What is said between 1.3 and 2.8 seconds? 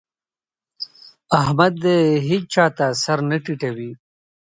احمد هيچا